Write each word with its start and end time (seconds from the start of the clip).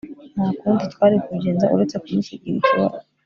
Nta 0.35 0.47
kundi 0.59 0.83
twari 0.93 1.15
kubigenza 1.23 1.65
uretse 1.73 1.95
kumusigira 2.03 2.57
ikibazo 2.59 2.97